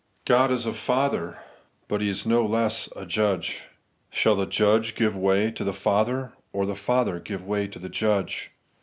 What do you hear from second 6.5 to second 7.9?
or the Father give way to the